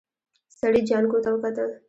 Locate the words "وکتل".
1.31-1.69